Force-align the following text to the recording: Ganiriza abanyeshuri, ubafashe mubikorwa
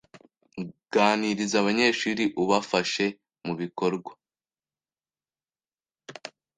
Ganiriza 0.93 1.55
abanyeshuri, 1.61 2.23
ubafashe 2.41 3.05
mubikorwa 3.45 4.11